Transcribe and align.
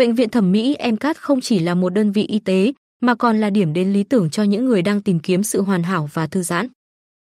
Bệnh 0.00 0.14
viện 0.14 0.28
thẩm 0.28 0.52
mỹ 0.52 0.76
MCAT 0.92 1.16
không 1.16 1.40
chỉ 1.40 1.58
là 1.58 1.74
một 1.74 1.88
đơn 1.88 2.12
vị 2.12 2.22
y 2.22 2.38
tế, 2.38 2.72
mà 3.00 3.14
còn 3.14 3.40
là 3.40 3.50
điểm 3.50 3.72
đến 3.72 3.92
lý 3.92 4.02
tưởng 4.02 4.30
cho 4.30 4.42
những 4.42 4.64
người 4.64 4.82
đang 4.82 5.02
tìm 5.02 5.20
kiếm 5.20 5.42
sự 5.42 5.62
hoàn 5.62 5.82
hảo 5.82 6.08
và 6.12 6.26
thư 6.26 6.42
giãn. 6.42 6.68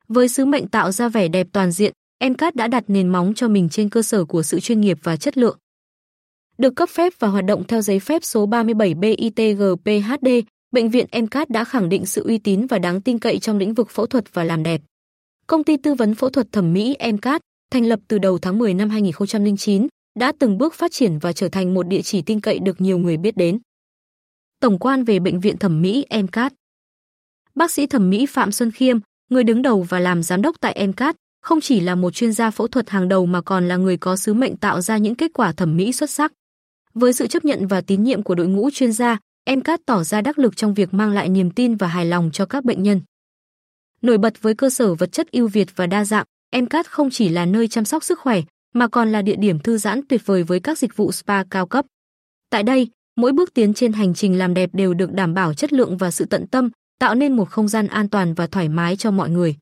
Với 0.09 0.29
sứ 0.29 0.45
mệnh 0.45 0.69
tạo 0.69 0.93
ra 0.93 1.09
vẻ 1.09 1.29
đẹp 1.29 1.47
toàn 1.53 1.73
diện, 1.73 1.93
MCAT 2.25 2.55
đã 2.55 2.69
đặt 2.69 2.85
nền 2.89 3.09
móng 3.09 3.33
cho 3.37 3.49
mình 3.49 3.69
trên 3.69 3.89
cơ 3.89 4.03
sở 4.03 4.25
của 4.25 4.43
sự 4.43 4.61
chuyên 4.61 4.81
nghiệp 4.81 4.99
và 5.03 5.17
chất 5.17 5.39
lượng. 5.39 5.59
Được 6.59 6.77
cấp 6.77 6.89
phép 6.89 7.13
và 7.19 7.29
hoạt 7.29 7.45
động 7.45 7.65
theo 7.65 7.83
giấy 7.83 8.01
phép 8.01 8.25
số 8.25 8.47
37 8.47 8.95
BITGPHD, 8.95 10.29
bệnh 10.73 10.91
viện 10.91 11.07
MCAT 11.23 11.51
đã 11.51 11.65
khẳng 11.65 11.89
định 11.89 12.07
sự 12.07 12.25
uy 12.25 12.39
tín 12.39 12.67
và 12.67 12.79
đáng 12.79 13.01
tin 13.01 13.19
cậy 13.19 13.39
trong 13.39 13.59
lĩnh 13.59 13.75
vực 13.75 13.91
phẫu 13.91 14.07
thuật 14.07 14.35
và 14.35 14.45
làm 14.45 14.63
đẹp. 14.63 14.81
Công 15.47 15.65
ty 15.65 15.77
tư 15.77 15.95
vấn 15.95 16.15
phẫu 16.15 16.31
thuật 16.31 16.53
thẩm 16.53 16.73
mỹ 16.73 16.97
MCAT, 17.13 17.41
thành 17.71 17.87
lập 17.87 18.01
từ 18.09 18.19
đầu 18.19 18.39
tháng 18.39 18.59
10 18.59 18.75
năm 18.75 18.91
2009, 18.91 19.87
đã 20.19 20.33
từng 20.39 20.59
bước 20.59 20.75
phát 20.75 20.93
triển 20.93 21.19
và 21.19 21.33
trở 21.33 21.49
thành 21.49 21.75
một 21.75 21.89
địa 21.89 22.03
chỉ 22.03 22.23
tin 22.23 22.41
cậy 22.41 22.59
được 22.59 22.81
nhiều 22.81 22.99
người 22.99 23.17
biết 23.17 23.37
đến. 23.37 23.59
Tổng 24.61 24.79
quan 24.79 25.05
về 25.05 25.19
bệnh 25.19 25.41
viện 25.41 25.59
thẩm 25.59 25.83
mỹ 25.83 26.07
MCAT 26.23 26.53
Bác 27.55 27.71
sĩ 27.71 27.87
thẩm 27.87 28.11
mỹ 28.11 28.27
Phạm 28.27 28.53
Xuân 28.53 28.71
Khiêm, 28.71 28.99
người 29.31 29.45
đứng 29.45 29.63
đầu 29.63 29.83
và 29.83 29.99
làm 29.99 30.23
giám 30.23 30.43
đốc 30.43 30.57
tại 30.61 30.87
MCAT, 30.87 31.17
không 31.43 31.61
chỉ 31.61 31.81
là 31.81 31.95
một 31.95 32.11
chuyên 32.11 32.33
gia 32.33 32.51
phẫu 32.51 32.69
thuật 32.69 32.91
hàng 32.91 33.09
đầu 33.09 33.27
mà 33.27 33.41
còn 33.41 33.69
là 33.69 33.77
người 33.77 33.97
có 33.97 34.17
sứ 34.17 34.35
mệnh 34.35 34.57
tạo 34.57 34.81
ra 34.81 34.97
những 34.97 35.15
kết 35.15 35.31
quả 35.35 35.53
thẩm 35.53 35.77
mỹ 35.77 35.93
xuất 35.93 36.11
sắc. 36.11 36.33
Với 36.95 37.13
sự 37.13 37.27
chấp 37.27 37.45
nhận 37.45 37.67
và 37.67 37.81
tín 37.81 38.03
nhiệm 38.03 38.23
của 38.23 38.35
đội 38.35 38.47
ngũ 38.47 38.71
chuyên 38.71 38.93
gia, 38.93 39.19
MCAT 39.57 39.81
tỏ 39.87 40.05
ra 40.05 40.21
đắc 40.21 40.39
lực 40.39 40.57
trong 40.57 40.75
việc 40.75 40.95
mang 40.95 41.13
lại 41.13 41.29
niềm 41.29 41.51
tin 41.51 41.75
và 41.75 41.87
hài 41.87 42.07
lòng 42.07 42.31
cho 42.33 42.47
các 42.47 42.65
bệnh 42.65 42.83
nhân. 42.83 43.01
Nổi 44.03 44.19
bật 44.19 44.43
với 44.43 44.55
cơ 44.55 44.71
sở 44.71 44.95
vật 44.95 45.13
chất 45.13 45.33
ưu 45.33 45.49
việt 45.49 45.77
và 45.77 45.87
đa 45.87 46.05
dạng, 46.05 46.25
MCAT 46.57 46.87
không 46.87 47.11
chỉ 47.11 47.29
là 47.29 47.47
nơi 47.47 47.69
chăm 47.69 47.85
sóc 47.85 48.05
sức 48.05 48.19
khỏe, 48.19 48.43
mà 48.75 48.89
còn 48.89 49.13
là 49.13 49.23
địa 49.23 49.37
điểm 49.37 49.59
thư 49.59 49.79
giãn 49.79 50.01
tuyệt 50.09 50.27
vời 50.27 50.43
với 50.43 50.61
các 50.61 50.79
dịch 50.79 50.97
vụ 50.97 51.13
spa 51.13 51.45
cao 51.45 51.67
cấp. 51.67 51.87
Tại 52.51 52.63
đây, 52.63 52.89
mỗi 53.17 53.33
bước 53.33 53.55
tiến 53.55 53.75
trên 53.75 53.93
hành 53.93 54.15
trình 54.15 54.39
làm 54.39 54.55
đẹp 54.55 54.71
đều 54.73 54.95
được 54.95 55.13
đảm 55.13 55.35
bảo 55.35 55.55
chất 55.55 55.73
lượng 55.73 55.97
và 55.97 56.11
sự 56.11 56.25
tận 56.25 56.47
tâm, 56.47 56.71
tạo 56.99 57.15
nên 57.15 57.37
một 57.37 57.51
không 57.51 57.69
gian 57.69 57.87
an 57.87 58.09
toàn 58.09 58.35
và 58.35 58.47
thoải 58.47 58.69
mái 58.69 58.97
cho 58.97 59.11
mọi 59.11 59.31
người. 59.31 59.57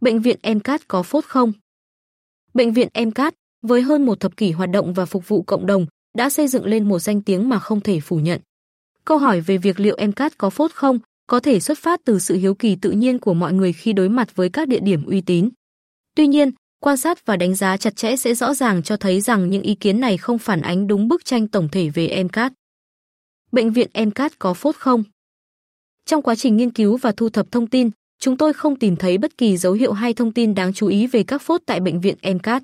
Bệnh 0.00 0.20
viện 0.20 0.38
MCAT 0.54 0.88
có 0.88 1.02
phốt 1.02 1.24
không? 1.24 1.52
Bệnh 2.54 2.72
viện 2.72 2.88
MCAT, 3.06 3.34
với 3.62 3.82
hơn 3.82 4.06
một 4.06 4.20
thập 4.20 4.36
kỷ 4.36 4.52
hoạt 4.52 4.70
động 4.70 4.94
và 4.94 5.06
phục 5.06 5.28
vụ 5.28 5.42
cộng 5.42 5.66
đồng, 5.66 5.86
đã 6.18 6.30
xây 6.30 6.48
dựng 6.48 6.66
lên 6.66 6.88
một 6.88 6.98
danh 6.98 7.22
tiếng 7.22 7.48
mà 7.48 7.58
không 7.58 7.80
thể 7.80 8.00
phủ 8.00 8.16
nhận. 8.16 8.40
Câu 9.04 9.18
hỏi 9.18 9.40
về 9.40 9.58
việc 9.58 9.80
liệu 9.80 9.96
MCAT 10.08 10.38
có 10.38 10.50
phốt 10.50 10.72
không 10.72 10.98
có 11.26 11.40
thể 11.40 11.60
xuất 11.60 11.78
phát 11.78 12.00
từ 12.04 12.18
sự 12.18 12.34
hiếu 12.34 12.54
kỳ 12.54 12.76
tự 12.76 12.90
nhiên 12.90 13.18
của 13.18 13.34
mọi 13.34 13.52
người 13.52 13.72
khi 13.72 13.92
đối 13.92 14.08
mặt 14.08 14.36
với 14.36 14.48
các 14.48 14.68
địa 14.68 14.80
điểm 14.80 15.04
uy 15.04 15.20
tín. 15.20 15.50
Tuy 16.16 16.26
nhiên, 16.26 16.50
quan 16.84 16.96
sát 16.96 17.26
và 17.26 17.36
đánh 17.36 17.54
giá 17.54 17.76
chặt 17.76 17.96
chẽ 17.96 18.16
sẽ 18.16 18.34
rõ 18.34 18.54
ràng 18.54 18.82
cho 18.82 18.96
thấy 18.96 19.20
rằng 19.20 19.50
những 19.50 19.62
ý 19.62 19.74
kiến 19.74 20.00
này 20.00 20.16
không 20.16 20.38
phản 20.38 20.60
ánh 20.60 20.86
đúng 20.86 21.08
bức 21.08 21.24
tranh 21.24 21.48
tổng 21.48 21.68
thể 21.68 21.88
về 21.88 22.24
MCAT. 22.24 22.52
Bệnh 23.52 23.72
viện 23.72 23.90
MCAT 23.94 24.38
có 24.38 24.54
phốt 24.54 24.76
không? 24.76 25.02
Trong 26.06 26.22
quá 26.22 26.34
trình 26.34 26.56
nghiên 26.56 26.70
cứu 26.70 26.96
và 26.96 27.12
thu 27.12 27.28
thập 27.28 27.52
thông 27.52 27.66
tin, 27.66 27.90
chúng 28.18 28.36
tôi 28.36 28.52
không 28.52 28.78
tìm 28.78 28.96
thấy 28.96 29.18
bất 29.18 29.38
kỳ 29.38 29.56
dấu 29.56 29.72
hiệu 29.72 29.92
hay 29.92 30.14
thông 30.14 30.32
tin 30.32 30.54
đáng 30.54 30.72
chú 30.72 30.86
ý 30.86 31.06
về 31.06 31.22
các 31.22 31.42
phốt 31.42 31.60
tại 31.66 31.80
bệnh 31.80 32.00
viện 32.00 32.16
MCAT. 32.34 32.62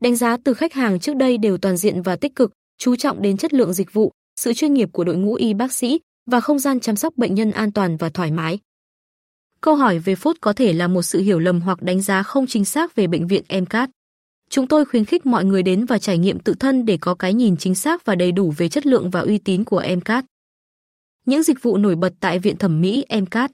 Đánh 0.00 0.16
giá 0.16 0.36
từ 0.44 0.54
khách 0.54 0.72
hàng 0.72 1.00
trước 1.00 1.16
đây 1.16 1.38
đều 1.38 1.58
toàn 1.58 1.76
diện 1.76 2.02
và 2.02 2.16
tích 2.16 2.34
cực, 2.34 2.52
chú 2.78 2.96
trọng 2.96 3.22
đến 3.22 3.36
chất 3.36 3.54
lượng 3.54 3.72
dịch 3.72 3.92
vụ, 3.92 4.12
sự 4.40 4.54
chuyên 4.54 4.74
nghiệp 4.74 4.88
của 4.92 5.04
đội 5.04 5.16
ngũ 5.16 5.34
y 5.34 5.54
bác 5.54 5.72
sĩ 5.72 6.00
và 6.30 6.40
không 6.40 6.58
gian 6.58 6.80
chăm 6.80 6.96
sóc 6.96 7.16
bệnh 7.16 7.34
nhân 7.34 7.50
an 7.50 7.72
toàn 7.72 7.96
và 7.96 8.08
thoải 8.08 8.30
mái. 8.30 8.58
Câu 9.60 9.74
hỏi 9.74 9.98
về 9.98 10.14
phốt 10.14 10.36
có 10.40 10.52
thể 10.52 10.72
là 10.72 10.88
một 10.88 11.02
sự 11.02 11.20
hiểu 11.20 11.38
lầm 11.38 11.60
hoặc 11.60 11.82
đánh 11.82 12.02
giá 12.02 12.22
không 12.22 12.46
chính 12.46 12.64
xác 12.64 12.94
về 12.94 13.06
bệnh 13.06 13.26
viện 13.26 13.44
MCAT. 13.60 13.90
Chúng 14.50 14.66
tôi 14.66 14.84
khuyến 14.84 15.04
khích 15.04 15.26
mọi 15.26 15.44
người 15.44 15.62
đến 15.62 15.84
và 15.84 15.98
trải 15.98 16.18
nghiệm 16.18 16.38
tự 16.38 16.54
thân 16.54 16.86
để 16.86 16.98
có 17.00 17.14
cái 17.14 17.34
nhìn 17.34 17.56
chính 17.56 17.74
xác 17.74 18.04
và 18.04 18.14
đầy 18.14 18.32
đủ 18.32 18.54
về 18.56 18.68
chất 18.68 18.86
lượng 18.86 19.10
và 19.10 19.20
uy 19.20 19.38
tín 19.38 19.64
của 19.64 19.82
MCAT. 19.96 20.24
Những 21.26 21.42
dịch 21.42 21.62
vụ 21.62 21.76
nổi 21.76 21.96
bật 21.96 22.12
tại 22.20 22.38
viện 22.38 22.56
thẩm 22.56 22.80
mỹ 22.80 23.04
MCAT. 23.20 23.52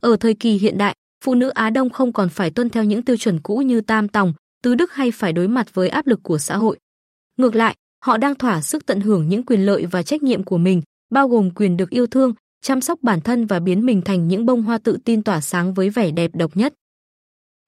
Ở 0.00 0.16
thời 0.16 0.34
kỳ 0.34 0.58
hiện 0.58 0.78
đại, 0.78 0.94
phụ 1.24 1.34
nữ 1.34 1.48
Á 1.48 1.70
Đông 1.70 1.90
không 1.90 2.12
còn 2.12 2.28
phải 2.28 2.50
tuân 2.50 2.70
theo 2.70 2.84
những 2.84 3.02
tiêu 3.02 3.16
chuẩn 3.16 3.40
cũ 3.40 3.56
như 3.58 3.80
tam 3.80 4.08
tòng, 4.08 4.32
tứ 4.62 4.74
đức 4.74 4.92
hay 4.92 5.10
phải 5.10 5.32
đối 5.32 5.48
mặt 5.48 5.74
với 5.74 5.88
áp 5.88 6.06
lực 6.06 6.20
của 6.22 6.38
xã 6.38 6.56
hội. 6.56 6.78
Ngược 7.36 7.54
lại, 7.54 7.76
họ 8.04 8.16
đang 8.16 8.34
thỏa 8.34 8.62
sức 8.62 8.86
tận 8.86 9.00
hưởng 9.00 9.28
những 9.28 9.42
quyền 9.42 9.66
lợi 9.66 9.86
và 9.86 10.02
trách 10.02 10.22
nhiệm 10.22 10.42
của 10.42 10.58
mình, 10.58 10.82
bao 11.10 11.28
gồm 11.28 11.50
quyền 11.50 11.76
được 11.76 11.90
yêu 11.90 12.06
thương, 12.06 12.34
chăm 12.64 12.80
sóc 12.80 13.02
bản 13.02 13.20
thân 13.20 13.46
và 13.46 13.60
biến 13.60 13.86
mình 13.86 14.02
thành 14.02 14.28
những 14.28 14.46
bông 14.46 14.62
hoa 14.62 14.78
tự 14.78 14.98
tin 15.04 15.22
tỏa 15.22 15.40
sáng 15.40 15.74
với 15.74 15.90
vẻ 15.90 16.10
đẹp 16.10 16.30
độc 16.34 16.56
nhất. 16.56 16.74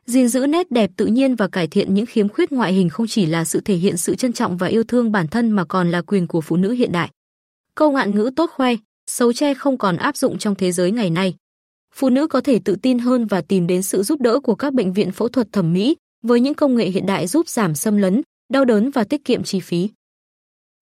gìn 0.07 0.29
giữ 0.29 0.47
nét 0.47 0.71
đẹp 0.71 0.91
tự 0.97 1.07
nhiên 1.07 1.34
và 1.34 1.49
cải 1.49 1.67
thiện 1.67 1.95
những 1.95 2.07
khiếm 2.07 2.29
khuyết 2.29 2.53
ngoại 2.53 2.73
hình 2.73 2.89
không 2.89 3.07
chỉ 3.07 3.27
là 3.27 3.45
sự 3.45 3.61
thể 3.61 3.75
hiện 3.75 3.97
sự 3.97 4.15
trân 4.15 4.33
trọng 4.33 4.57
và 4.57 4.67
yêu 4.67 4.84
thương 4.84 5.12
bản 5.12 5.29
thân 5.29 5.51
mà 5.51 5.65
còn 5.65 5.91
là 5.91 6.03
quyền 6.03 6.27
của 6.27 6.41
phụ 6.41 6.57
nữ 6.57 6.71
hiện 6.71 6.93
đại. 6.93 7.11
Câu 7.75 7.93
ngạn 7.93 8.11
ngữ 8.11 8.31
tốt 8.37 8.51
khoe, 8.55 8.75
xấu 9.07 9.33
che 9.33 9.55
không 9.55 9.79
còn 9.79 9.97
áp 9.97 10.17
dụng 10.17 10.39
trong 10.39 10.55
thế 10.55 10.73
giới 10.73 10.91
ngày 10.91 11.11
nay. 11.11 11.34
Phụ 11.95 12.11
nữ 12.11 12.27
có 12.27 12.41
thể 12.41 12.61
tự 12.65 12.77
tin 12.83 12.99
hơn 12.99 13.27
và 13.27 13.41
tìm 13.41 13.67
đến 13.67 13.83
sự 13.83 14.03
giúp 14.03 14.21
đỡ 14.21 14.41
của 14.41 14.55
các 14.55 14.75
bệnh 14.75 14.93
viện 14.93 15.13
phẫu 15.13 15.28
thuật 15.28 15.53
thẩm 15.53 15.73
mỹ 15.73 15.97
với 16.23 16.41
những 16.41 16.55
công 16.55 16.77
nghệ 16.77 16.87
hiện 16.87 17.07
đại 17.07 17.27
giúp 17.27 17.49
giảm 17.49 17.75
xâm 17.75 17.97
lấn, 17.97 18.23
đau 18.53 18.65
đớn 18.65 18.91
và 18.91 19.05
tiết 19.05 19.25
kiệm 19.25 19.43
chi 19.43 19.61
phí. 19.61 19.91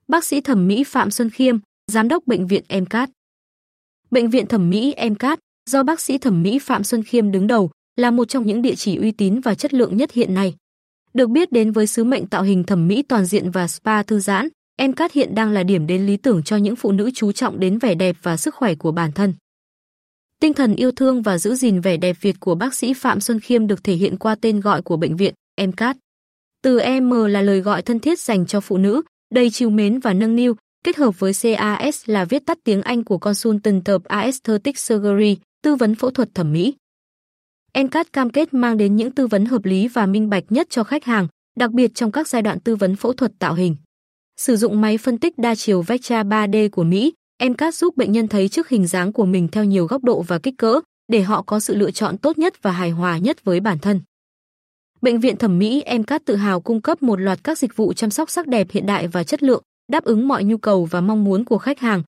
Bác 0.08 0.25
sĩ 0.25 0.41
thẩm 0.41 0.69
mỹ 0.69 0.84
Phạm 0.84 1.10
Xuân 1.10 1.31
Khiêm, 1.31 1.58
giám 1.92 2.08
đốc 2.08 2.26
bệnh 2.26 2.46
viện 2.46 2.64
MCAT. 2.69 3.10
Bệnh 4.14 4.30
viện 4.30 4.47
thẩm 4.47 4.70
mỹ 4.70 4.94
MCAT 5.10 5.38
do 5.70 5.82
bác 5.82 6.00
sĩ 6.00 6.19
thẩm 6.19 6.42
mỹ 6.42 6.58
Phạm 6.58 6.84
Xuân 6.84 7.02
Khiêm 7.02 7.32
đứng 7.32 7.47
đầu 7.47 7.70
là 7.97 8.10
một 8.10 8.28
trong 8.28 8.47
những 8.47 8.62
địa 8.62 8.75
chỉ 8.75 8.97
uy 8.97 9.10
tín 9.10 9.41
và 9.41 9.54
chất 9.54 9.75
lượng 9.75 9.97
nhất 9.97 10.12
hiện 10.12 10.34
nay. 10.34 10.54
Được 11.14 11.30
biết 11.30 11.52
đến 11.52 11.72
với 11.72 11.86
sứ 11.86 12.04
mệnh 12.04 12.26
tạo 12.26 12.42
hình 12.42 12.64
thẩm 12.64 12.88
mỹ 12.88 13.02
toàn 13.02 13.26
diện 13.26 13.50
và 13.50 13.69
spa 13.69 14.02
thư 14.02 14.20
giãn, 14.20 14.48
MCAT 14.82 15.12
hiện 15.12 15.34
đang 15.34 15.52
là 15.52 15.62
điểm 15.62 15.86
đến 15.86 16.06
lý 16.06 16.16
tưởng 16.16 16.42
cho 16.42 16.56
những 16.56 16.76
phụ 16.76 16.92
nữ 16.92 17.10
chú 17.14 17.32
trọng 17.32 17.60
đến 17.60 17.78
vẻ 17.78 17.94
đẹp 17.94 18.16
và 18.22 18.36
sức 18.36 18.54
khỏe 18.54 18.75
của 18.75 18.92
bản 18.92 19.12
thân. 19.12 19.34
Tinh 20.41 20.54
thần 20.54 20.76
yêu 20.76 20.91
thương 20.92 21.22
và 21.22 21.38
giữ 21.38 21.54
gìn 21.54 21.81
vẻ 21.81 21.96
đẹp 21.96 22.16
Việt 22.20 22.36
của 22.41 22.54
bác 22.54 22.75
sĩ 22.75 22.94
Phạm 22.94 23.20
Xuân 23.20 23.41
Khiêm 23.41 23.66
được 23.66 23.84
thể 23.84 23.94
hiện 23.94 24.16
qua 24.16 24.34
tên 24.34 24.60
gọi 24.60 24.82
của 24.82 24.96
bệnh 24.96 25.16
viện, 25.16 25.34
MCAT. 25.60 25.96
Từ 26.62 26.81
M 27.00 27.10
là 27.10 27.42
lời 27.42 27.60
gọi 27.60 27.82
thân 27.82 28.00
thiết 28.00 28.20
dành 28.20 28.46
cho 28.46 28.60
phụ 28.60 28.76
nữ, 28.76 29.02
đầy 29.34 29.50
chiều 29.50 29.70
mến 29.70 29.98
và 29.98 30.12
nâng 30.12 30.36
niu, 30.36 30.54
kết 30.84 30.96
hợp 30.96 31.20
với 31.20 31.32
CAS 31.42 32.02
là 32.06 32.24
viết 32.24 32.46
tắt 32.46 32.58
tiếng 32.64 32.82
Anh 32.82 33.04
của 33.04 33.18
Consultant 33.18 33.88
of 33.88 34.00
Aesthetic 34.08 34.78
Surgery, 34.78 35.36
tư 35.62 35.74
vấn 35.74 35.94
phẫu 35.94 36.10
thuật 36.10 36.28
thẩm 36.34 36.52
mỹ. 36.52 36.74
NCAT 37.78 38.12
cam 38.12 38.30
kết 38.30 38.54
mang 38.54 38.76
đến 38.76 38.96
những 38.96 39.10
tư 39.10 39.26
vấn 39.26 39.44
hợp 39.44 39.64
lý 39.64 39.88
và 39.88 40.06
minh 40.06 40.30
bạch 40.30 40.44
nhất 40.48 40.66
cho 40.70 40.84
khách 40.84 41.04
hàng, 41.04 41.28
đặc 41.58 41.70
biệt 41.70 41.94
trong 41.94 42.12
các 42.12 42.28
giai 42.28 42.42
đoạn 42.42 42.60
tư 42.60 42.76
vấn 42.76 42.96
phẫu 42.96 43.12
thuật 43.12 43.32
tạo 43.38 43.54
hình. 43.54 43.76
Sử 44.36 44.56
dụng 44.56 44.80
máy 44.80 44.98
phân 44.98 45.18
tích 45.18 45.38
đa 45.38 45.54
chiều 45.54 45.82
Vectra 45.82 46.22
3D 46.22 46.68
của 46.70 46.84
Mỹ, 46.84 47.12
NCAT 47.44 47.74
giúp 47.74 47.96
bệnh 47.96 48.12
nhân 48.12 48.28
thấy 48.28 48.48
trước 48.48 48.68
hình 48.68 48.86
dáng 48.86 49.12
của 49.12 49.24
mình 49.24 49.48
theo 49.48 49.64
nhiều 49.64 49.86
góc 49.86 50.04
độ 50.04 50.22
và 50.22 50.38
kích 50.38 50.54
cỡ, 50.58 50.80
để 51.08 51.22
họ 51.22 51.42
có 51.42 51.60
sự 51.60 51.74
lựa 51.74 51.90
chọn 51.90 52.18
tốt 52.18 52.38
nhất 52.38 52.62
và 52.62 52.70
hài 52.70 52.90
hòa 52.90 53.18
nhất 53.18 53.44
với 53.44 53.60
bản 53.60 53.78
thân. 53.78 54.00
Bệnh 55.00 55.20
viện 55.20 55.36
thẩm 55.36 55.58
mỹ 55.58 55.84
MCAT 55.98 56.24
tự 56.24 56.36
hào 56.36 56.60
cung 56.60 56.80
cấp 56.80 57.02
một 57.02 57.20
loạt 57.20 57.44
các 57.44 57.58
dịch 57.58 57.76
vụ 57.76 57.92
chăm 57.92 58.10
sóc 58.10 58.30
sắc 58.30 58.46
đẹp 58.46 58.66
hiện 58.70 58.86
đại 58.86 59.08
và 59.08 59.24
chất 59.24 59.42
lượng, 59.42 59.62
đáp 59.92 60.04
ứng 60.04 60.28
mọi 60.28 60.44
nhu 60.44 60.56
cầu 60.56 60.84
và 60.84 61.00
mong 61.00 61.24
muốn 61.24 61.44
của 61.44 61.58
khách 61.58 61.80
hàng. 61.80 62.02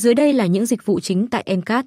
Dưới 0.00 0.14
đây 0.14 0.32
là 0.32 0.46
những 0.46 0.66
dịch 0.66 0.86
vụ 0.86 1.00
chính 1.00 1.26
tại 1.26 1.56
MCAT. 1.56 1.86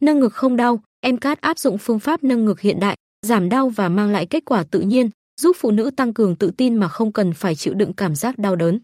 Nâng 0.00 0.20
ngực 0.20 0.34
không 0.34 0.56
đau, 0.56 0.82
MCAT 1.06 1.40
áp 1.40 1.58
dụng 1.58 1.78
phương 1.78 1.98
pháp 1.98 2.24
nâng 2.24 2.44
ngực 2.44 2.60
hiện 2.60 2.80
đại, 2.80 2.96
giảm 3.26 3.48
đau 3.48 3.68
và 3.68 3.88
mang 3.88 4.10
lại 4.10 4.26
kết 4.26 4.44
quả 4.44 4.64
tự 4.70 4.80
nhiên, 4.80 5.10
giúp 5.40 5.56
phụ 5.60 5.70
nữ 5.70 5.90
tăng 5.96 6.14
cường 6.14 6.36
tự 6.36 6.50
tin 6.50 6.74
mà 6.74 6.88
không 6.88 7.12
cần 7.12 7.32
phải 7.32 7.54
chịu 7.54 7.74
đựng 7.74 7.92
cảm 7.92 8.14
giác 8.14 8.38
đau 8.38 8.56
đớn. 8.56 8.78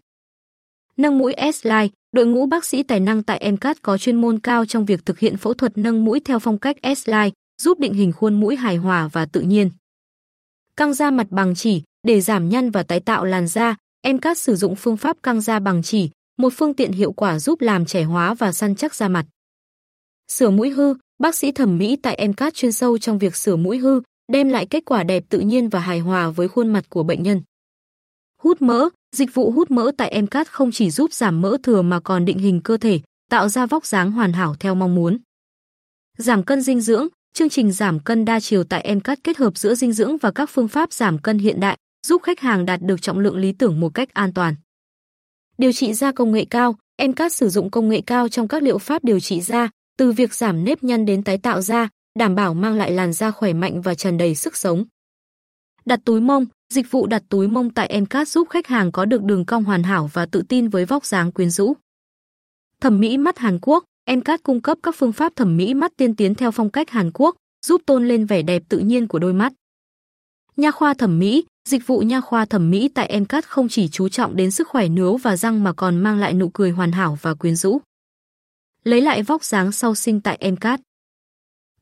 Nâng 0.97 1.17
mũi 1.17 1.33
S-Line, 1.37 1.89
đội 2.11 2.25
ngũ 2.25 2.45
bác 2.45 2.65
sĩ 2.65 2.83
tài 2.83 2.99
năng 2.99 3.23
tại 3.23 3.51
MCAT 3.51 3.81
có 3.81 3.97
chuyên 3.97 4.21
môn 4.21 4.39
cao 4.39 4.65
trong 4.65 4.85
việc 4.85 5.05
thực 5.05 5.19
hiện 5.19 5.37
phẫu 5.37 5.53
thuật 5.53 5.77
nâng 5.77 6.05
mũi 6.05 6.19
theo 6.19 6.39
phong 6.39 6.57
cách 6.57 6.77
S-Line, 6.81 7.31
giúp 7.61 7.79
định 7.79 7.93
hình 7.93 8.11
khuôn 8.11 8.39
mũi 8.39 8.55
hài 8.55 8.75
hòa 8.77 9.09
và 9.13 9.25
tự 9.25 9.41
nhiên. 9.41 9.69
Căng 10.77 10.93
da 10.93 11.11
mặt 11.11 11.27
bằng 11.29 11.55
chỉ, 11.55 11.83
để 12.03 12.21
giảm 12.21 12.49
nhăn 12.49 12.71
và 12.71 12.83
tái 12.83 12.99
tạo 12.99 13.25
làn 13.25 13.47
da, 13.47 13.75
MCAT 14.13 14.37
sử 14.37 14.55
dụng 14.55 14.75
phương 14.75 14.97
pháp 14.97 15.17
căng 15.23 15.41
da 15.41 15.59
bằng 15.59 15.83
chỉ, 15.83 16.09
một 16.37 16.53
phương 16.57 16.73
tiện 16.73 16.91
hiệu 16.91 17.11
quả 17.11 17.39
giúp 17.39 17.61
làm 17.61 17.85
trẻ 17.85 18.03
hóa 18.03 18.33
và 18.33 18.51
săn 18.53 18.75
chắc 18.75 18.95
da 18.95 19.07
mặt. 19.07 19.25
Sửa 20.27 20.49
mũi 20.49 20.69
hư, 20.69 20.93
bác 21.19 21.35
sĩ 21.35 21.51
thẩm 21.51 21.77
mỹ 21.77 21.95
tại 21.95 22.27
MCAT 22.27 22.53
chuyên 22.53 22.71
sâu 22.71 22.97
trong 22.97 23.19
việc 23.19 23.35
sửa 23.35 23.55
mũi 23.55 23.77
hư, 23.77 24.01
đem 24.31 24.49
lại 24.49 24.65
kết 24.65 24.85
quả 24.85 25.03
đẹp 25.03 25.23
tự 25.29 25.39
nhiên 25.39 25.69
và 25.69 25.79
hài 25.79 25.99
hòa 25.99 26.29
với 26.29 26.47
khuôn 26.47 26.73
mặt 26.73 26.85
của 26.89 27.03
bệnh 27.03 27.23
nhân. 27.23 27.41
Hút 28.41 28.61
mỡ, 28.61 28.89
dịch 29.15 29.33
vụ 29.33 29.51
hút 29.51 29.71
mỡ 29.71 29.91
tại 29.97 30.21
MCAT 30.21 30.47
không 30.47 30.71
chỉ 30.71 30.91
giúp 30.91 31.13
giảm 31.13 31.41
mỡ 31.41 31.57
thừa 31.63 31.81
mà 31.81 31.99
còn 31.99 32.25
định 32.25 32.37
hình 32.37 32.61
cơ 32.63 32.77
thể, 32.77 32.99
tạo 33.29 33.49
ra 33.49 33.65
vóc 33.65 33.85
dáng 33.85 34.11
hoàn 34.11 34.33
hảo 34.33 34.55
theo 34.59 34.75
mong 34.75 34.95
muốn. 34.95 35.17
Giảm 36.17 36.43
cân 36.43 36.61
dinh 36.61 36.81
dưỡng, 36.81 37.07
chương 37.33 37.49
trình 37.49 37.71
giảm 37.71 37.99
cân 37.99 38.25
đa 38.25 38.39
chiều 38.39 38.63
tại 38.63 38.95
MCAT 38.95 39.23
kết 39.23 39.37
hợp 39.37 39.57
giữa 39.57 39.75
dinh 39.75 39.93
dưỡng 39.93 40.17
và 40.17 40.31
các 40.31 40.49
phương 40.49 40.67
pháp 40.67 40.93
giảm 40.93 41.17
cân 41.17 41.37
hiện 41.37 41.59
đại, 41.59 41.77
giúp 42.05 42.21
khách 42.23 42.39
hàng 42.39 42.65
đạt 42.65 42.81
được 42.81 43.01
trọng 43.01 43.19
lượng 43.19 43.37
lý 43.37 43.51
tưởng 43.51 43.79
một 43.79 43.89
cách 43.93 44.13
an 44.13 44.33
toàn. 44.33 44.55
Điều 45.57 45.71
trị 45.71 45.93
da 45.93 46.11
công 46.11 46.31
nghệ 46.31 46.45
cao, 46.49 46.75
MCAT 47.07 47.33
sử 47.33 47.49
dụng 47.49 47.71
công 47.71 47.89
nghệ 47.89 48.01
cao 48.01 48.29
trong 48.29 48.47
các 48.47 48.63
liệu 48.63 48.77
pháp 48.77 49.03
điều 49.03 49.19
trị 49.19 49.41
da, 49.41 49.69
từ 49.97 50.11
việc 50.11 50.33
giảm 50.33 50.63
nếp 50.63 50.83
nhăn 50.83 51.05
đến 51.05 51.23
tái 51.23 51.37
tạo 51.37 51.61
da, 51.61 51.89
đảm 52.19 52.35
bảo 52.35 52.53
mang 52.53 52.75
lại 52.75 52.91
làn 52.91 53.13
da 53.13 53.31
khỏe 53.31 53.53
mạnh 53.53 53.81
và 53.81 53.95
tràn 53.95 54.17
đầy 54.17 54.35
sức 54.35 54.57
sống. 54.57 54.85
Đặt 55.85 55.99
túi 56.05 56.21
mông, 56.21 56.45
dịch 56.73 56.91
vụ 56.91 57.07
đặt 57.07 57.23
túi 57.29 57.47
mông 57.47 57.73
tại 57.73 58.01
MCAT 58.01 58.27
giúp 58.27 58.49
khách 58.49 58.67
hàng 58.67 58.91
có 58.91 59.05
được 59.05 59.23
đường 59.23 59.45
cong 59.45 59.63
hoàn 59.63 59.83
hảo 59.83 60.09
và 60.13 60.25
tự 60.25 60.41
tin 60.49 60.67
với 60.67 60.85
vóc 60.85 61.05
dáng 61.05 61.31
quyến 61.31 61.49
rũ. 61.49 61.73
Thẩm 62.81 62.99
mỹ 62.99 63.17
mắt 63.17 63.37
Hàn 63.37 63.59
Quốc, 63.61 63.83
Mcat 64.11 64.43
cung 64.43 64.61
cấp 64.61 64.77
các 64.83 64.95
phương 64.97 65.11
pháp 65.11 65.35
thẩm 65.35 65.57
mỹ 65.57 65.73
mắt 65.73 65.91
tiên 65.97 66.15
tiến 66.15 66.35
theo 66.35 66.51
phong 66.51 66.69
cách 66.69 66.89
Hàn 66.89 67.11
Quốc, 67.13 67.35
giúp 67.65 67.81
tôn 67.85 68.07
lên 68.07 68.25
vẻ 68.25 68.41
đẹp 68.41 68.63
tự 68.69 68.79
nhiên 68.79 69.07
của 69.07 69.19
đôi 69.19 69.33
mắt. 69.33 69.53
Nha 70.57 70.71
khoa 70.71 70.93
thẩm 70.93 71.19
mỹ, 71.19 71.45
dịch 71.69 71.87
vụ 71.87 71.99
nha 71.99 72.21
khoa 72.21 72.45
thẩm 72.45 72.69
mỹ 72.69 72.89
tại 72.93 73.19
Mcat 73.19 73.45
không 73.45 73.69
chỉ 73.69 73.87
chú 73.87 74.09
trọng 74.09 74.35
đến 74.35 74.51
sức 74.51 74.67
khỏe 74.67 74.87
nướu 74.87 75.17
và 75.17 75.37
răng 75.37 75.63
mà 75.63 75.73
còn 75.73 75.97
mang 75.97 76.19
lại 76.19 76.33
nụ 76.33 76.49
cười 76.49 76.71
hoàn 76.71 76.91
hảo 76.91 77.17
và 77.21 77.33
quyến 77.33 77.55
rũ. 77.55 77.81
Lấy 78.83 79.01
lại 79.01 79.23
vóc 79.23 79.43
dáng 79.43 79.71
sau 79.71 79.95
sinh 79.95 80.21
tại 80.21 80.51
Mcat. 80.51 80.79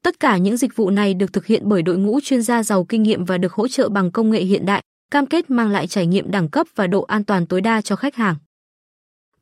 Tất 0.01 0.19
cả 0.19 0.37
những 0.37 0.57
dịch 0.57 0.75
vụ 0.75 0.89
này 0.89 1.13
được 1.13 1.33
thực 1.33 1.45
hiện 1.45 1.61
bởi 1.65 1.81
đội 1.81 1.97
ngũ 1.97 2.19
chuyên 2.23 2.41
gia 2.41 2.63
giàu 2.63 2.83
kinh 2.83 3.03
nghiệm 3.03 3.25
và 3.25 3.37
được 3.37 3.53
hỗ 3.53 3.67
trợ 3.67 3.89
bằng 3.89 4.11
công 4.11 4.29
nghệ 4.29 4.43
hiện 4.43 4.65
đại, 4.65 4.81
cam 5.11 5.25
kết 5.25 5.49
mang 5.49 5.69
lại 5.69 5.87
trải 5.87 6.07
nghiệm 6.07 6.31
đẳng 6.31 6.49
cấp 6.49 6.67
và 6.75 6.87
độ 6.87 7.01
an 7.01 7.23
toàn 7.23 7.45
tối 7.45 7.61
đa 7.61 7.81
cho 7.81 7.95
khách 7.95 8.15
hàng. 8.15 8.35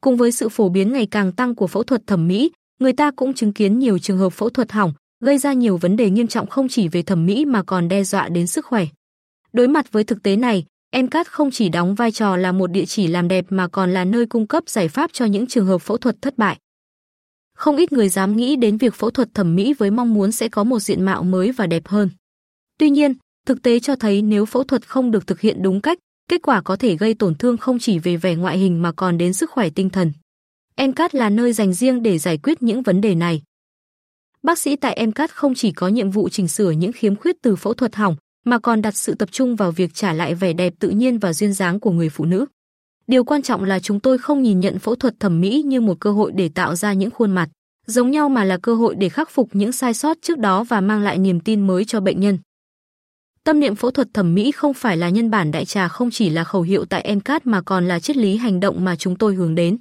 Cùng 0.02 0.18
với 0.18 0.32
sự 0.32 0.50
phổ 0.50 0.70
biến 0.70 0.94
ngày 0.94 1.08
càng 1.12 1.32
tăng 1.32 1.56
của 1.56 1.68
phẫu 1.68 1.84
thuật 1.84 2.08
thẩm 2.08 2.28
mỹ, 2.28 2.52
người 2.80 2.94
ta 2.94 3.12
cũng 3.12 3.34
chứng 3.34 3.54
kiến 3.54 3.80
nhiều 3.80 4.00
trường 4.00 4.18
hợp 4.18 4.30
phẫu 4.30 4.50
thuật 4.50 4.72
hỏng, 4.72 4.94
gây 5.24 5.38
ra 5.38 5.54
nhiều 5.54 5.78
vấn 5.78 5.96
đề 5.96 6.10
nghiêm 6.10 6.28
trọng 6.28 6.48
không 6.48 6.68
chỉ 6.68 6.88
về 6.88 7.02
thẩm 7.02 7.26
mỹ 7.26 7.46
mà 7.46 7.64
còn 7.64 7.88
đe 7.88 8.04
dọa 8.04 8.30
đến 8.30 8.48
sức 8.48 8.66
khỏe. 8.66 8.86
Đối 9.54 9.68
mặt 9.68 9.92
với 9.92 10.04
thực 10.04 10.24
tế 10.24 10.36
này, 10.36 10.66
MCAT 10.96 11.28
không 11.28 11.52
chỉ 11.52 11.70
đóng 11.70 11.96
vai 11.96 12.12
trò 12.12 12.38
là 12.38 12.52
một 12.52 12.68
địa 12.68 12.86
chỉ 12.86 13.08
làm 13.08 13.28
đẹp 13.28 13.46
mà 13.50 13.68
còn 13.68 13.94
là 13.94 14.06
nơi 14.06 14.26
cung 14.26 14.48
cấp 14.48 14.64
giải 14.70 14.88
pháp 14.88 15.10
cho 15.14 15.26
những 15.26 15.48
trường 15.48 15.66
hợp 15.66 15.78
phẫu 15.78 15.98
thuật 15.98 16.16
thất 16.22 16.38
bại. 16.38 16.58
Không 17.54 17.78
ít 17.78 17.92
người 17.92 18.10
dám 18.10 18.36
nghĩ 18.36 18.56
đến 18.56 18.78
việc 18.78 18.94
phẫu 18.94 19.12
thuật 19.12 19.30
thẩm 19.34 19.56
mỹ 19.56 19.74
với 19.74 19.92
mong 19.92 20.14
muốn 20.14 20.32
sẽ 20.32 20.50
có 20.50 20.64
một 20.64 20.80
diện 20.80 21.06
mạo 21.06 21.24
mới 21.24 21.52
và 21.52 21.68
đẹp 21.68 21.88
hơn. 21.88 22.10
Tuy 22.78 22.90
nhiên, 22.90 23.14
thực 23.48 23.62
tế 23.62 23.80
cho 23.80 23.96
thấy 23.96 24.22
nếu 24.22 24.46
phẫu 24.46 24.64
thuật 24.64 24.88
không 24.88 25.12
được 25.12 25.28
thực 25.28 25.42
hiện 25.42 25.64
đúng 25.64 25.82
cách, 25.82 26.00
kết 26.30 26.42
quả 26.42 26.62
có 26.62 26.76
thể 26.76 26.98
gây 26.98 27.14
tổn 27.14 27.36
thương 27.36 27.58
không 27.58 27.80
chỉ 27.80 28.00
về 28.00 28.18
vẻ 28.18 28.36
ngoại 28.36 28.58
hình 28.58 28.82
mà 28.82 28.92
còn 28.92 29.18
đến 29.18 29.34
sức 29.34 29.52
khỏe 29.52 29.70
tinh 29.70 29.90
thần. 29.90 30.12
MCAT 30.78 31.16
là 31.16 31.30
nơi 31.30 31.54
dành 31.54 31.74
riêng 31.74 32.04
để 32.04 32.18
giải 32.18 32.38
quyết 32.38 32.64
những 32.64 32.82
vấn 32.82 33.02
đề 33.02 33.16
này. 33.16 33.42
Bác 34.44 34.60
sĩ 34.60 34.76
tại 34.76 35.08
MCAT 35.08 35.32
không 35.32 35.56
chỉ 35.56 35.72
có 35.72 35.88
nhiệm 35.88 36.12
vụ 36.12 36.30
chỉnh 36.30 36.48
sửa 36.48 36.72
những 36.72 36.92
khiếm 36.92 37.16
khuyết 37.16 37.36
từ 37.42 37.56
phẫu 37.56 37.74
thuật 37.74 37.96
hỏng, 37.96 38.16
mà 38.46 38.60
còn 38.60 38.82
đặt 38.82 38.96
sự 38.96 39.16
tập 39.16 39.30
trung 39.32 39.56
vào 39.56 39.72
việc 39.72 39.94
trả 39.94 40.14
lại 40.14 40.36
vẻ 40.36 40.54
đẹp 40.54 40.74
tự 40.80 40.90
nhiên 40.90 41.20
và 41.20 41.34
duyên 41.34 41.54
dáng 41.54 41.80
của 41.80 41.92
người 41.92 42.10
phụ 42.10 42.26
nữ. 42.26 42.46
Điều 43.08 43.24
quan 43.24 43.42
trọng 43.42 43.64
là 43.64 43.80
chúng 43.80 44.00
tôi 44.00 44.18
không 44.18 44.44
nhìn 44.44 44.60
nhận 44.60 44.80
phẫu 44.80 44.96
thuật 44.96 45.20
thẩm 45.20 45.42
mỹ 45.42 45.62
như 45.66 45.82
một 45.82 46.00
cơ 46.00 46.12
hội 46.12 46.32
để 46.36 46.50
tạo 46.50 46.76
ra 46.76 46.94
những 46.94 47.12
khuôn 47.12 47.32
mặt 47.32 47.50
giống 47.88 48.12
nhau 48.12 48.30
mà 48.30 48.44
là 48.44 48.58
cơ 48.58 48.76
hội 48.76 48.96
để 48.96 49.10
khắc 49.10 49.30
phục 49.30 49.50
những 49.54 49.72
sai 49.72 49.94
sót 49.94 50.18
trước 50.22 50.38
đó 50.38 50.64
và 50.64 50.82
mang 50.82 51.02
lại 51.02 51.18
niềm 51.18 51.40
tin 51.40 51.68
mới 51.68 51.86
cho 51.86 52.00
bệnh 52.00 52.20
nhân. 52.20 52.38
Tâm 53.44 53.60
niệm 53.60 53.76
phẫu 53.76 53.92
thuật 53.92 54.08
thẩm 54.14 54.36
mỹ 54.36 54.52
không 54.52 54.74
phải 54.74 54.98
là 54.98 55.10
nhân 55.10 55.30
bản 55.30 55.52
đại 55.52 55.66
trà 55.66 55.88
không 55.88 56.12
chỉ 56.12 56.30
là 56.30 56.44
khẩu 56.44 56.62
hiệu 56.62 56.86
tại 56.86 57.16
MCAT 57.16 57.48
mà 57.48 57.62
còn 57.62 57.88
là 57.88 58.00
triết 58.00 58.18
lý 58.18 58.38
hành 58.38 58.60
động 58.60 58.86
mà 58.86 58.96
chúng 58.96 59.18
tôi 59.18 59.36
hướng 59.36 59.56
đến. 59.56 59.78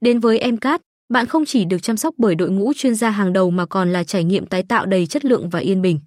Đến 0.00 0.20
với 0.20 0.52
MCAT, 0.52 0.80
bạn 1.08 1.26
không 1.26 1.44
chỉ 1.44 1.64
được 1.64 1.82
chăm 1.82 1.96
sóc 1.96 2.14
bởi 2.18 2.34
đội 2.34 2.50
ngũ 2.50 2.72
chuyên 2.76 2.94
gia 2.94 3.10
hàng 3.10 3.32
đầu 3.32 3.50
mà 3.50 3.66
còn 3.66 3.92
là 3.92 4.04
trải 4.04 4.24
nghiệm 4.24 4.46
tái 4.46 4.62
tạo 4.62 4.86
đầy 4.86 5.06
chất 5.06 5.24
lượng 5.24 5.48
và 5.48 5.58
yên 5.58 5.82
bình. 5.82 6.00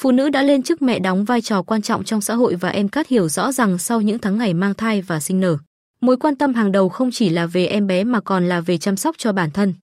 Phụ 0.00 0.10
nữ 0.10 0.28
đã 0.28 0.42
lên 0.42 0.62
chức 0.62 0.82
mẹ 0.82 0.98
đóng 0.98 1.24
vai 1.24 1.40
trò 1.40 1.62
quan 1.62 1.82
trọng 1.82 2.04
trong 2.04 2.20
xã 2.20 2.34
hội 2.34 2.54
và 2.54 2.68
Em 2.68 2.86
MCAT 2.86 3.08
hiểu 3.08 3.28
rõ 3.28 3.52
rằng 3.52 3.78
sau 3.78 4.00
những 4.00 4.18
tháng 4.18 4.38
ngày 4.38 4.54
mang 4.54 4.74
thai 4.74 5.02
và 5.02 5.20
sinh 5.20 5.40
nở, 5.40 5.58
mối 6.00 6.16
quan 6.16 6.36
tâm 6.36 6.54
hàng 6.54 6.72
đầu 6.72 6.88
không 6.88 7.10
chỉ 7.10 7.28
là 7.28 7.46
về 7.46 7.66
em 7.66 7.86
bé 7.86 8.04
mà 8.04 8.20
còn 8.20 8.48
là 8.48 8.60
về 8.60 8.78
chăm 8.78 8.96
sóc 8.96 9.14
cho 9.18 9.32
bản 9.32 9.50
thân. 9.50 9.74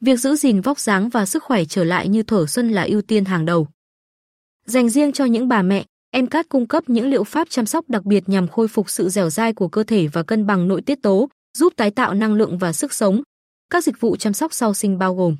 Việc 0.00 0.16
giữ 0.16 0.36
gìn 0.36 0.60
vóc 0.60 0.80
dáng 0.80 1.08
và 1.08 1.26
sức 1.26 1.42
khỏe 1.42 1.64
trở 1.64 1.84
lại 1.84 2.08
như 2.08 2.22
thở 2.22 2.46
xuân 2.46 2.68
là 2.68 2.82
ưu 2.82 3.02
tiên 3.02 3.24
hàng 3.24 3.44
đầu. 3.44 3.68
Dành 4.66 4.88
riêng 4.88 5.12
cho 5.12 5.24
những 5.24 5.48
bà 5.48 5.62
mẹ, 5.62 5.84
Em 6.10 6.24
MCAT 6.24 6.48
cung 6.48 6.66
cấp 6.66 6.84
những 6.86 7.10
liệu 7.10 7.24
pháp 7.24 7.50
chăm 7.50 7.66
sóc 7.66 7.84
đặc 7.88 8.04
biệt 8.04 8.28
nhằm 8.28 8.48
khôi 8.48 8.68
phục 8.68 8.90
sự 8.90 9.08
dẻo 9.08 9.30
dai 9.30 9.52
của 9.52 9.68
cơ 9.68 9.82
thể 9.82 10.06
và 10.06 10.22
cân 10.22 10.46
bằng 10.46 10.68
nội 10.68 10.82
tiết 10.82 11.02
tố, 11.02 11.28
giúp 11.58 11.72
tái 11.76 11.90
tạo 11.90 12.14
năng 12.14 12.34
lượng 12.34 12.58
và 12.58 12.72
sức 12.72 12.92
sống. 12.92 13.22
Các 13.70 13.84
dịch 13.84 14.00
vụ 14.00 14.16
chăm 14.16 14.32
sóc 14.32 14.54
sau 14.54 14.74
sinh 14.74 14.98
bao 14.98 15.14
gồm 15.14 15.36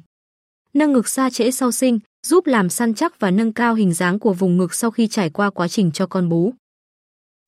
nâng 0.75 0.93
ngực 0.93 1.09
xa 1.09 1.31
trễ 1.31 1.51
sau 1.51 1.73
sinh, 1.73 1.99
giúp 2.27 2.47
làm 2.47 2.71
săn 2.71 2.95
chắc 2.95 3.21
và 3.21 3.31
nâng 3.31 3.53
cao 3.53 3.75
hình 3.75 3.95
dáng 3.95 4.19
của 4.19 4.33
vùng 4.33 4.57
ngực 4.57 4.75
sau 4.75 4.91
khi 4.91 5.09
trải 5.09 5.31
qua 5.31 5.51
quá 5.51 5.69
trình 5.69 5.93
cho 5.93 6.07
con 6.07 6.29
bú. 6.29 6.53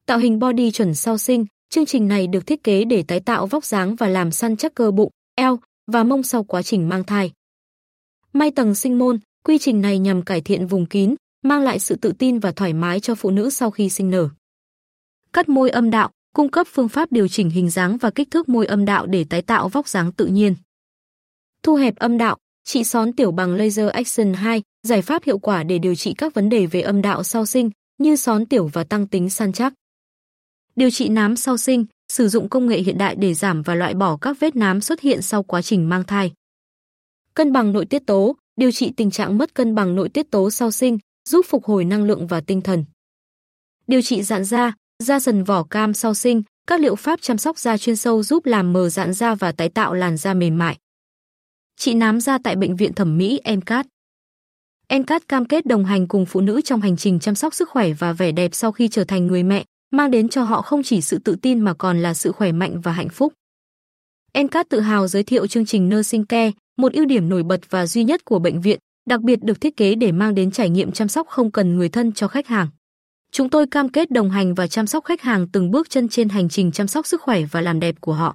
Tạo 0.06 0.19
hình 0.19 0.38
body 0.38 0.70
chuẩn 0.70 0.94
sau 0.94 1.19
sinh, 1.19 1.46
chương 1.69 1.86
trình 1.86 2.08
này 2.08 2.26
được 2.26 2.46
thiết 2.46 2.64
kế 2.64 2.84
để 2.84 3.04
tái 3.08 3.20
tạo 3.20 3.46
vóc 3.46 3.64
dáng 3.64 3.96
và 3.96 4.08
làm 4.08 4.30
săn 4.30 4.56
chắc 4.56 4.74
cơ 4.74 4.90
bụng, 4.90 5.10
eo 5.34 5.58
và 5.92 6.04
mông 6.04 6.22
sau 6.22 6.44
quá 6.44 6.62
trình 6.62 6.88
mang 6.88 7.04
thai. 7.04 7.32
May 8.32 8.50
tầng 8.50 8.74
sinh 8.74 8.98
môn, 8.98 9.19
quy 9.44 9.58
trình 9.58 9.80
này 9.80 9.98
nhằm 9.98 10.22
cải 10.22 10.40
thiện 10.40 10.66
vùng 10.66 10.86
kín, 10.86 11.14
mang 11.42 11.62
lại 11.62 11.78
sự 11.78 11.96
tự 11.96 12.12
tin 12.19 12.38
và 12.38 12.52
thoải 12.52 12.72
mái 12.72 13.00
cho 13.00 13.14
phụ 13.14 13.30
nữ 13.30 13.50
sau 13.50 13.70
khi 13.70 13.90
sinh 13.90 14.10
nở. 14.10 14.28
Cắt 15.32 15.48
môi 15.48 15.70
âm 15.70 15.90
đạo, 15.90 16.10
cung 16.34 16.50
cấp 16.50 16.66
phương 16.70 16.88
pháp 16.88 17.12
điều 17.12 17.28
chỉnh 17.28 17.50
hình 17.50 17.70
dáng 17.70 17.96
và 17.96 18.10
kích 18.10 18.30
thước 18.30 18.48
môi 18.48 18.66
âm 18.66 18.84
đạo 18.84 19.06
để 19.06 19.24
tái 19.24 19.42
tạo 19.42 19.69
vóc 19.69 19.88
dáng 19.88 20.12
tự 20.12 20.26
nhiên. 20.26 20.54
Thu 21.62 21.74
hẹp 21.74 21.96
âm 21.96 22.19
đạo, 22.19 22.36
trị 22.64 22.84
són 22.84 23.12
tiểu 23.12 23.32
bằng 23.32 23.54
laser 23.54 23.88
action 23.88 24.34
2, 24.34 24.62
giải 24.82 25.02
pháp 25.02 25.24
hiệu 25.24 25.38
quả 25.38 25.62
để 25.62 25.78
điều 25.78 25.94
trị 25.94 26.14
các 26.18 26.34
vấn 26.34 26.48
đề 26.48 26.66
về 26.66 26.80
âm 26.80 27.02
đạo 27.02 27.22
sau 27.22 27.46
sinh 27.46 27.70
như 27.98 28.16
són 28.16 28.46
tiểu 28.46 28.70
và 28.72 28.84
tăng 28.84 29.06
tính 29.06 29.30
săn 29.30 29.52
chắc. 29.52 29.72
Điều 30.76 30.90
trị 30.90 31.08
nám 31.08 31.36
sau 31.36 31.56
sinh, 31.56 31.86
sử 32.12 32.28
dụng 32.28 32.48
công 32.48 32.66
nghệ 32.66 32.78
hiện 32.78 32.98
đại 32.98 33.16
để 33.16 33.34
giảm 33.34 33.62
và 33.62 33.74
loại 33.74 33.94
bỏ 33.94 34.16
các 34.16 34.36
vết 34.40 34.56
nám 34.56 34.80
xuất 34.80 35.00
hiện 35.00 35.22
sau 35.22 35.42
quá 35.42 35.62
trình 35.62 35.88
mang 35.88 36.04
thai. 36.04 36.32
Cân 37.34 37.52
bằng 37.52 37.72
nội 37.72 37.86
tiết 37.86 38.06
tố, 38.06 38.36
điều 38.56 38.70
trị 38.70 38.92
tình 38.96 39.10
trạng 39.10 39.38
mất 39.38 39.54
cân 39.54 39.74
bằng 39.74 39.94
nội 39.94 40.08
tiết 40.08 40.30
tố 40.30 40.50
sau 40.50 40.70
sinh, 40.70 40.98
giúp 41.28 41.46
phục 41.48 41.64
hồi 41.64 41.84
năng 41.84 42.04
lượng 42.04 42.26
và 42.26 42.40
tinh 42.40 42.60
thần. 42.60 42.84
Điều 43.86 44.02
trị 44.02 44.22
dạn 44.22 44.44
da, 44.44 44.74
da 44.98 45.20
sần 45.20 45.44
vỏ 45.44 45.62
cam 45.62 45.94
sau 45.94 46.14
sinh, 46.14 46.42
các 46.66 46.80
liệu 46.80 46.96
pháp 46.96 47.22
chăm 47.22 47.38
sóc 47.38 47.58
da 47.58 47.78
chuyên 47.78 47.96
sâu 47.96 48.22
giúp 48.22 48.46
làm 48.46 48.72
mờ 48.72 48.88
dạn 48.88 49.12
da 49.12 49.34
và 49.34 49.52
tái 49.52 49.68
tạo 49.68 49.94
làn 49.94 50.16
da 50.16 50.34
mềm 50.34 50.58
mại. 50.58 50.78
Chị 51.76 51.94
nám 51.94 52.20
ra 52.20 52.38
tại 52.44 52.56
bệnh 52.56 52.76
viện 52.76 52.92
thẩm 52.92 53.19
mỹ 53.19 53.40
MCAT. 53.56 53.86
MCAT 54.90 55.28
cam 55.28 55.44
kết 55.44 55.66
đồng 55.66 55.84
hành 55.84 56.08
cùng 56.08 56.26
phụ 56.26 56.40
nữ 56.40 56.60
trong 56.60 56.80
hành 56.80 56.96
trình 56.96 57.20
chăm 57.20 57.34
sóc 57.34 57.54
sức 57.54 57.69
khỏe 57.69 57.92
và 57.92 58.12
vẻ 58.12 58.32
đẹp 58.32 58.54
sau 58.54 58.72
khi 58.72 58.88
trở 58.88 59.04
thành 59.04 59.26
người 59.26 59.42
mẹ, 59.42 59.64
mang 59.90 60.10
đến 60.10 60.28
cho 60.28 60.42
họ 60.42 60.62
không 60.62 60.82
chỉ 60.82 61.00
sự 61.00 61.19
tự 61.19 61.36
tin 61.42 61.60
mà 61.60 61.74
còn 61.74 62.02
là 62.02 62.14
sự 62.14 62.32
khỏe 62.32 62.52
mạnh 62.52 62.80
và 62.80 62.92
hạnh 62.92 63.08
phúc. 63.08 63.32
MCAT 64.34 64.69
tự 64.69 64.80
hào 64.80 65.08
giới 65.08 65.22
thiệu 65.22 65.46
chương 65.46 65.66
trình 65.66 65.88
Nursing 65.88 66.26
Care, 66.26 66.52
một 66.76 66.92
ưu 66.92 67.04
điểm 67.04 67.28
nổi 67.28 67.42
bật 67.42 67.60
và 67.70 67.86
duy 67.86 68.04
nhất 68.04 68.24
của 68.24 68.38
bệnh 68.38 68.60
viện, 68.60 68.78
đặc 69.10 69.20
biệt 69.20 69.42
được 69.42 69.60
thiết 69.60 69.76
kế 69.76 69.94
để 69.94 70.12
mang 70.12 70.34
đến 70.34 70.50
trải 70.50 70.70
nghiệm 70.70 70.92
chăm 70.92 71.08
sóc 71.08 71.28
không 71.28 71.50
cần 71.50 71.76
người 71.76 71.88
thân 71.88 72.12
cho 72.12 72.28
khách 72.28 72.46
hàng. 72.46 72.69
Chúng 73.32 73.50
tôi 73.50 73.66
cam 73.66 73.88
kết 73.88 74.10
đồng 74.10 74.30
hành 74.30 74.54
và 74.54 74.66
chăm 74.66 74.86
sóc 74.86 75.04
khách 75.04 75.22
hàng 75.22 75.48
từng 75.52 75.70
bước 75.70 75.90
chân 75.90 76.08
trên 76.08 76.28
hành 76.28 76.48
trình 76.48 76.72
chăm 76.72 76.88
sóc 76.88 77.06
sức 77.06 77.22
khỏe 77.22 77.42
và 77.50 77.60
làm 77.60 77.80
đẹp 77.80 77.94
của 78.00 78.12
họ. 78.12 78.34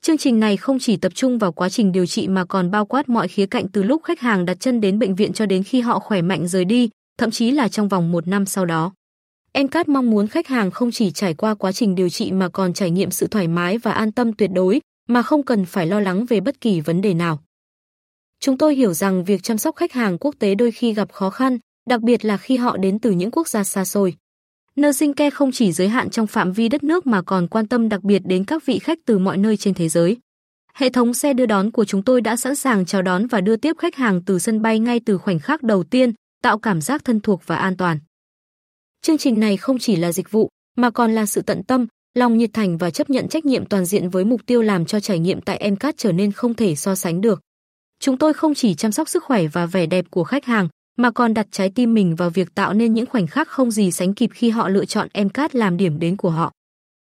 Chương 0.00 0.18
trình 0.18 0.40
này 0.40 0.56
không 0.56 0.78
chỉ 0.78 0.96
tập 0.96 1.12
trung 1.14 1.38
vào 1.38 1.52
quá 1.52 1.68
trình 1.68 1.92
điều 1.92 2.06
trị 2.06 2.28
mà 2.28 2.44
còn 2.44 2.70
bao 2.70 2.86
quát 2.86 3.08
mọi 3.08 3.28
khía 3.28 3.46
cạnh 3.46 3.68
từ 3.68 3.82
lúc 3.82 4.02
khách 4.04 4.20
hàng 4.20 4.44
đặt 4.44 4.60
chân 4.60 4.80
đến 4.80 4.98
bệnh 4.98 5.14
viện 5.14 5.32
cho 5.32 5.46
đến 5.46 5.62
khi 5.62 5.80
họ 5.80 5.98
khỏe 5.98 6.22
mạnh 6.22 6.48
rời 6.48 6.64
đi, 6.64 6.90
thậm 7.18 7.30
chí 7.30 7.50
là 7.50 7.68
trong 7.68 7.88
vòng 7.88 8.12
một 8.12 8.28
năm 8.28 8.46
sau 8.46 8.66
đó. 8.66 8.92
Encat 9.52 9.88
mong 9.88 10.10
muốn 10.10 10.26
khách 10.26 10.46
hàng 10.46 10.70
không 10.70 10.90
chỉ 10.90 11.10
trải 11.10 11.34
qua 11.34 11.54
quá 11.54 11.72
trình 11.72 11.94
điều 11.94 12.08
trị 12.08 12.32
mà 12.32 12.48
còn 12.48 12.72
trải 12.72 12.90
nghiệm 12.90 13.10
sự 13.10 13.26
thoải 13.26 13.48
mái 13.48 13.78
và 13.78 13.92
an 13.92 14.12
tâm 14.12 14.32
tuyệt 14.32 14.50
đối, 14.54 14.80
mà 15.08 15.22
không 15.22 15.42
cần 15.42 15.64
phải 15.64 15.86
lo 15.86 16.00
lắng 16.00 16.26
về 16.26 16.40
bất 16.40 16.60
kỳ 16.60 16.80
vấn 16.80 17.00
đề 17.00 17.14
nào. 17.14 17.42
Chúng 18.40 18.58
tôi 18.58 18.74
hiểu 18.74 18.92
rằng 18.92 19.24
việc 19.24 19.42
chăm 19.42 19.58
sóc 19.58 19.76
khách 19.76 19.92
hàng 19.92 20.18
quốc 20.18 20.34
tế 20.38 20.54
đôi 20.54 20.70
khi 20.70 20.94
gặp 20.94 21.12
khó 21.12 21.30
khăn, 21.30 21.58
đặc 21.88 22.00
biệt 22.00 22.24
là 22.24 22.36
khi 22.36 22.56
họ 22.56 22.76
đến 22.76 22.98
từ 22.98 23.10
những 23.10 23.30
quốc 23.30 23.48
gia 23.48 23.64
xa 23.64 23.84
xôi. 23.84 24.14
Nursing 24.78 25.12
Care 25.12 25.30
không 25.30 25.52
chỉ 25.52 25.72
giới 25.72 25.88
hạn 25.88 26.10
trong 26.10 26.26
phạm 26.26 26.52
vi 26.52 26.68
đất 26.68 26.84
nước 26.84 27.06
mà 27.06 27.22
còn 27.22 27.48
quan 27.48 27.66
tâm 27.66 27.88
đặc 27.88 28.02
biệt 28.02 28.22
đến 28.24 28.44
các 28.44 28.66
vị 28.66 28.78
khách 28.78 28.98
từ 29.04 29.18
mọi 29.18 29.36
nơi 29.36 29.56
trên 29.56 29.74
thế 29.74 29.88
giới. 29.88 30.16
Hệ 30.74 30.90
thống 30.90 31.14
xe 31.14 31.34
đưa 31.34 31.46
đón 31.46 31.70
của 31.70 31.84
chúng 31.84 32.02
tôi 32.02 32.20
đã 32.20 32.36
sẵn 32.36 32.54
sàng 32.54 32.86
chào 32.86 33.02
đón 33.02 33.26
và 33.26 33.40
đưa 33.40 33.56
tiếp 33.56 33.76
khách 33.78 33.96
hàng 33.96 34.22
từ 34.26 34.38
sân 34.38 34.62
bay 34.62 34.78
ngay 34.78 35.00
từ 35.06 35.18
khoảnh 35.18 35.38
khắc 35.38 35.62
đầu 35.62 35.84
tiên, 35.84 36.12
tạo 36.42 36.58
cảm 36.58 36.80
giác 36.80 37.04
thân 37.04 37.20
thuộc 37.20 37.42
và 37.46 37.56
an 37.56 37.76
toàn. 37.76 37.98
Chương 39.02 39.18
trình 39.18 39.40
này 39.40 39.56
không 39.56 39.78
chỉ 39.78 39.96
là 39.96 40.12
dịch 40.12 40.30
vụ, 40.30 40.48
mà 40.76 40.90
còn 40.90 41.12
là 41.12 41.26
sự 41.26 41.42
tận 41.42 41.62
tâm, 41.62 41.86
lòng 42.14 42.38
nhiệt 42.38 42.50
thành 42.52 42.78
và 42.78 42.90
chấp 42.90 43.10
nhận 43.10 43.28
trách 43.28 43.44
nhiệm 43.44 43.66
toàn 43.66 43.84
diện 43.84 44.10
với 44.10 44.24
mục 44.24 44.40
tiêu 44.46 44.62
làm 44.62 44.84
cho 44.84 45.00
trải 45.00 45.18
nghiệm 45.18 45.40
tại 45.40 45.70
MCAT 45.70 45.94
trở 45.98 46.12
nên 46.12 46.32
không 46.32 46.54
thể 46.54 46.74
so 46.74 46.94
sánh 46.94 47.20
được. 47.20 47.40
Chúng 48.00 48.18
tôi 48.18 48.32
không 48.32 48.54
chỉ 48.54 48.74
chăm 48.74 48.92
sóc 48.92 49.08
sức 49.08 49.24
khỏe 49.24 49.46
và 49.46 49.66
vẻ 49.66 49.86
đẹp 49.86 50.04
của 50.10 50.24
khách 50.24 50.44
hàng, 50.44 50.68
mà 50.98 51.10
còn 51.10 51.34
đặt 51.34 51.46
trái 51.50 51.70
tim 51.74 51.94
mình 51.94 52.16
vào 52.16 52.30
việc 52.30 52.54
tạo 52.54 52.74
nên 52.74 52.94
những 52.94 53.06
khoảnh 53.06 53.26
khắc 53.26 53.48
không 53.48 53.70
gì 53.70 53.90
sánh 53.90 54.14
kịp 54.14 54.30
khi 54.34 54.50
họ 54.50 54.68
lựa 54.68 54.84
chọn 54.84 55.08
MCAT 55.14 55.54
làm 55.54 55.76
điểm 55.76 55.98
đến 55.98 56.16
của 56.16 56.30
họ. 56.30 56.52